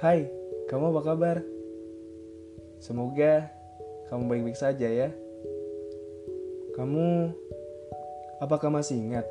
Hai, 0.00 0.24
kamu 0.72 0.96
apa 0.96 1.12
kabar? 1.12 1.36
Semoga 2.80 3.52
kamu 4.08 4.32
baik-baik 4.32 4.56
saja 4.56 4.88
ya. 4.88 5.12
Kamu 6.72 7.28
apakah 8.40 8.72
masih 8.72 8.96
ingat 8.96 9.28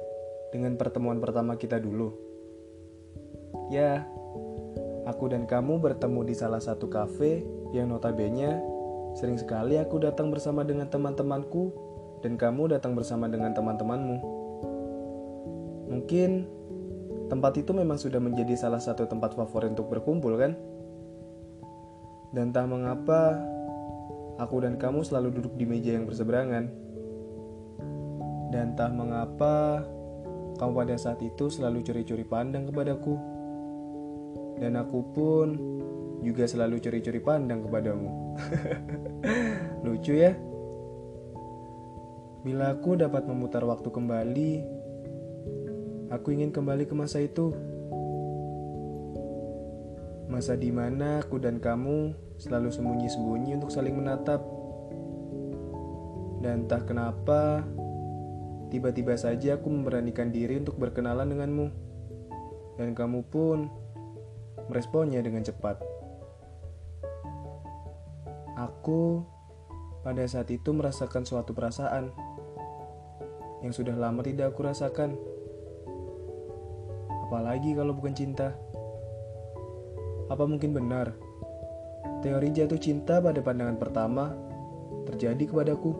dengan 0.53 0.77
pertemuan 0.77 1.17
pertama 1.17 1.57
kita 1.57 1.81
dulu? 1.81 2.13
Ya, 3.73 4.05
aku 5.09 5.33
dan 5.33 5.49
kamu 5.49 5.81
bertemu 5.81 6.21
di 6.29 6.37
salah 6.37 6.61
satu 6.61 6.85
kafe 6.85 7.41
yang 7.73 7.89
notabene 7.89 8.61
sering 9.17 9.41
sekali 9.41 9.81
aku 9.81 9.97
datang 9.97 10.29
bersama 10.29 10.61
dengan 10.61 10.85
teman-temanku 10.85 11.73
dan 12.21 12.37
kamu 12.37 12.77
datang 12.77 12.93
bersama 12.93 13.25
dengan 13.25 13.57
teman-temanmu. 13.57 14.17
Mungkin 15.89 16.58
tempat 17.29 17.53
itu 17.61 17.71
memang 17.71 17.95
sudah 17.95 18.17
menjadi 18.17 18.57
salah 18.57 18.81
satu 18.81 19.05
tempat 19.05 19.37
favorit 19.37 19.71
untuk 19.71 19.87
berkumpul 19.93 20.35
kan? 20.35 20.57
Dan 22.33 22.53
entah 22.53 22.65
mengapa, 22.65 23.37
aku 24.41 24.65
dan 24.65 24.77
kamu 24.77 25.05
selalu 25.05 25.37
duduk 25.37 25.53
di 25.57 25.65
meja 25.69 25.93
yang 25.93 26.09
berseberangan. 26.09 26.65
Dan 28.49 28.73
entah 28.73 28.89
mengapa, 28.89 29.85
kamu 30.57 30.71
pada 30.73 30.95
saat 30.97 31.21
itu 31.21 31.53
selalu 31.53 31.85
curi-curi 31.85 32.25
pandang 32.25 32.65
kepadaku. 32.69 33.15
Dan 34.57 34.75
aku 34.75 34.99
pun 35.13 35.47
juga 36.25 36.49
selalu 36.49 36.81
curi-curi 36.81 37.21
pandang 37.21 37.63
kepadamu. 37.63 38.09
Lucu 39.85 40.17
ya? 40.17 40.35
Bila 42.39 42.71
aku 42.71 42.95
dapat 42.95 43.27
memutar 43.27 43.63
waktu 43.67 43.89
kembali, 43.91 44.78
aku 46.09 46.33
ingin 46.33 46.49
kembali 46.49 46.89
ke 46.89 46.93
masa 46.97 47.21
itu. 47.21 47.53
Masa 50.29 50.53
di 50.53 50.69
mana 50.69 51.25
aku 51.25 51.41
dan 51.41 51.57
kamu 51.57 52.13
selalu 52.37 52.69
sembunyi-sembunyi 52.69 53.57
untuk 53.57 53.73
saling 53.73 53.97
menatap. 53.97 54.41
Dan 56.39 56.65
entah 56.65 56.85
kenapa, 56.85 57.65
tiba-tiba 58.69 59.17
saja 59.17 59.57
aku 59.57 59.67
memberanikan 59.73 60.29
diri 60.29 60.61
untuk 60.61 60.77
berkenalan 60.77 61.29
denganmu. 61.29 61.67
Dan 62.77 62.93
kamu 62.93 63.25
pun 63.27 63.67
meresponnya 64.69 65.19
dengan 65.19 65.43
cepat. 65.43 65.81
Aku 68.55 69.25
pada 70.05 70.23
saat 70.29 70.47
itu 70.53 70.71
merasakan 70.71 71.27
suatu 71.27 71.51
perasaan 71.51 72.11
yang 73.59 73.75
sudah 73.75 73.95
lama 73.99 74.23
tidak 74.23 74.55
aku 74.55 74.63
rasakan. 74.63 75.19
Apalagi 77.29 77.77
kalau 77.77 77.93
bukan 77.93 78.17
cinta. 78.17 78.57
Apa 80.33 80.49
mungkin 80.49 80.73
benar? 80.73 81.13
Teori 82.25 82.49
jatuh 82.49 82.81
cinta 82.81 83.21
pada 83.21 83.37
pandangan 83.45 83.77
pertama 83.77 84.33
terjadi 85.05 85.53
kepadaku. 85.53 85.93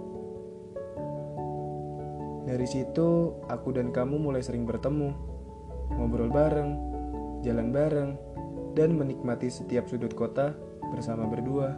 Dari 2.50 2.66
situ, 2.66 3.38
aku 3.46 3.70
dan 3.78 3.94
kamu 3.94 4.18
mulai 4.18 4.42
sering 4.42 4.66
bertemu, 4.66 5.14
ngobrol 6.02 6.34
bareng, 6.34 6.72
jalan 7.46 7.70
bareng, 7.70 8.18
dan 8.74 8.98
menikmati 8.98 9.54
setiap 9.54 9.86
sudut 9.86 10.18
kota 10.18 10.58
bersama 10.90 11.30
berdua. 11.30 11.78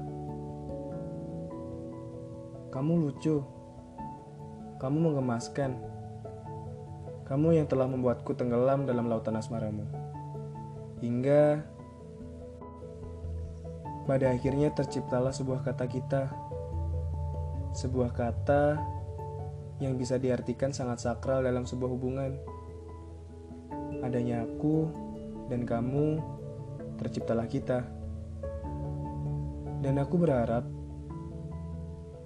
Kamu 2.71 2.93
lucu, 3.03 3.43
kamu 4.79 5.11
menggemaskan, 5.11 5.75
kamu 7.31 7.63
yang 7.63 7.67
telah 7.71 7.87
membuatku 7.87 8.35
tenggelam 8.35 8.83
dalam 8.83 9.07
lautan 9.07 9.39
asmaramu. 9.39 9.87
Hingga 10.99 11.63
pada 14.03 14.35
akhirnya 14.35 14.75
terciptalah 14.75 15.31
sebuah 15.31 15.63
kata 15.63 15.87
kita. 15.87 16.27
Sebuah 17.71 18.11
kata 18.11 18.83
yang 19.79 19.95
bisa 19.95 20.19
diartikan 20.19 20.75
sangat 20.75 21.07
sakral 21.07 21.47
dalam 21.47 21.63
sebuah 21.63 21.95
hubungan. 21.95 22.35
Adanya 24.03 24.43
aku 24.43 24.91
dan 25.47 25.63
kamu, 25.63 26.19
terciptalah 26.99 27.47
kita. 27.47 27.87
Dan 29.79 30.03
aku 30.03 30.19
berharap 30.19 30.67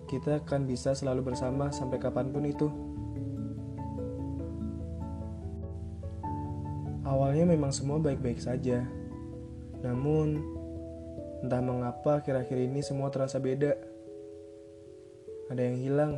kita 0.09 0.41
akan 0.41 0.65
bisa 0.65 0.97
selalu 0.97 1.29
bersama 1.29 1.69
sampai 1.69 2.01
kapan 2.01 2.33
pun 2.33 2.41
itu. 2.49 2.73
Awalnya 7.05 7.45
memang 7.45 7.69
semua 7.69 8.01
baik-baik 8.01 8.41
saja, 8.41 8.81
namun 9.85 10.41
Entah 11.45 11.61
mengapa 11.61 12.25
akhir-akhir 12.25 12.57
ini 12.57 12.81
semua 12.81 13.13
terasa 13.13 13.37
beda. 13.37 13.77
Ada 15.53 15.61
yang 15.61 15.77
hilang. 15.77 16.13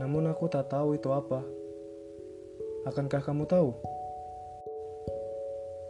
Namun 0.00 0.24
aku 0.24 0.48
tak 0.48 0.72
tahu 0.72 0.96
itu 0.96 1.12
apa. 1.12 1.44
Akankah 2.88 3.20
kamu 3.20 3.44
tahu? 3.44 3.76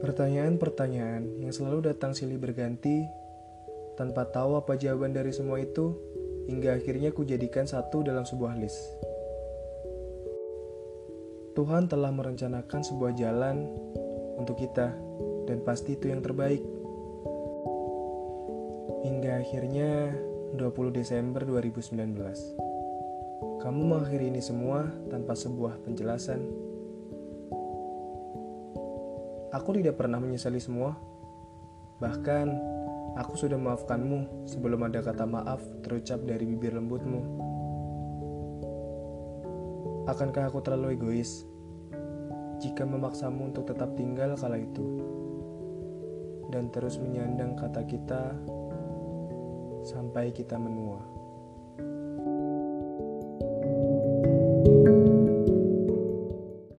Pertanyaan-pertanyaan 0.02 1.38
yang 1.38 1.54
selalu 1.54 1.94
datang 1.94 2.18
silih 2.18 2.34
berganti 2.34 3.06
tanpa 3.94 4.26
tahu 4.26 4.58
apa 4.58 4.74
jawaban 4.74 5.14
dari 5.14 5.30
semua 5.30 5.62
itu 5.62 5.94
hingga 6.50 6.74
akhirnya 6.74 7.14
ku 7.14 7.22
jadikan 7.22 7.62
satu 7.62 8.02
dalam 8.02 8.26
sebuah 8.26 8.58
list. 8.58 9.13
Tuhan 11.54 11.86
telah 11.86 12.10
merencanakan 12.10 12.82
sebuah 12.82 13.14
jalan 13.14 13.70
untuk 14.34 14.58
kita 14.58 14.90
dan 15.46 15.62
pasti 15.62 15.94
itu 15.94 16.10
yang 16.10 16.18
terbaik. 16.18 16.58
Hingga 19.06 19.38
akhirnya 19.38 20.10
20 20.58 20.90
Desember 20.90 21.46
2019. 21.46 21.94
Kamu 23.62 23.80
mengakhiri 23.86 24.34
ini 24.34 24.42
semua 24.42 24.90
tanpa 25.06 25.38
sebuah 25.38 25.78
penjelasan. 25.86 26.42
Aku 29.54 29.70
tidak 29.78 29.94
pernah 29.94 30.18
menyesali 30.18 30.58
semua. 30.58 30.98
Bahkan, 32.02 32.46
aku 33.14 33.38
sudah 33.38 33.54
memaafkanmu 33.54 34.50
sebelum 34.50 34.90
ada 34.90 35.06
kata 35.06 35.22
maaf 35.22 35.62
terucap 35.86 36.18
dari 36.26 36.50
bibir 36.50 36.74
lembutmu. 36.74 37.22
Akankah 40.04 40.52
aku 40.52 40.60
terlalu 40.60 41.00
egois 41.00 41.48
jika 42.60 42.84
memaksamu 42.84 43.48
untuk 43.48 43.64
tetap 43.68 43.96
tinggal 43.96 44.36
kala 44.36 44.60
itu 44.60 45.00
dan 46.52 46.68
terus 46.68 47.00
menyandang 47.00 47.56
kata 47.56 47.82
kita 47.88 48.36
sampai 49.84 50.28
kita 50.30 50.60
menua. 50.60 51.23